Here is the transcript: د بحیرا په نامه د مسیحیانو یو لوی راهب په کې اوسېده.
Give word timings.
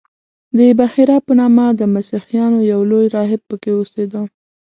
د 0.57 0.59
بحیرا 0.79 1.17
په 1.25 1.31
نامه 1.39 1.65
د 1.79 1.81
مسیحیانو 1.93 2.59
یو 2.71 2.81
لوی 2.91 3.05
راهب 3.15 3.41
په 3.49 3.55
کې 3.61 3.69
اوسېده. 3.73 4.21